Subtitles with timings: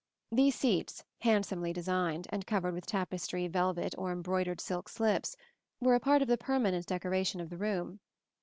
[0.31, 5.37] These seats, handsomely designed, and covered with tapestry, velvet, or embroidered silk slips,
[5.79, 7.99] were a part of the permanent decoration of the room.